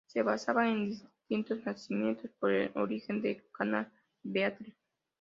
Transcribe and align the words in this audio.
Se 0.07 0.23
basaba 0.23 0.67
en 0.67 0.89
distintos 0.89 1.63
nacimientos 1.63 2.31
por 2.39 2.51
el 2.51 2.71
oriente 2.73 3.19
del 3.27 3.51
canal 3.53 3.91
Beagle. 4.23 4.75